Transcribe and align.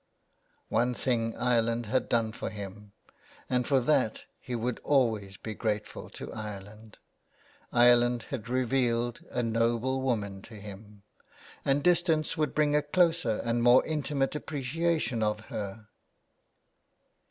One 0.69 0.95
thing 0.95 1.35
Ireland 1.37 1.85
had 1.85 2.09
done 2.09 2.31
for 2.31 2.49
him, 2.49 2.91
and 3.47 3.67
for 3.67 3.79
that 3.81 4.23
he 4.39 4.55
would 4.55 4.77
be 4.77 4.81
always 4.81 5.37
grateful 5.37 6.09
to 6.09 6.33
Ireland— 6.33 6.97
Ireland 7.71 8.23
had 8.31 8.49
revealed 8.49 9.19
a 9.29 9.43
noble 9.43 10.01
woman 10.01 10.41
to 10.41 10.55
him; 10.55 11.03
and 11.63 11.83
distance 11.83 12.35
would 12.35 12.55
bring 12.55 12.75
a 12.75 12.81
closer 12.81 13.41
and 13.43 13.61
more 13.61 13.85
intimate 13.85 14.33
appreciation 14.33 15.21
of 15.21 15.39
her. 15.51 15.87